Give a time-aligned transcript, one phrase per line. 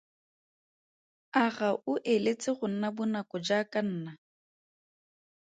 [1.43, 4.11] A ga o eletse go nna bonako jaaka nna.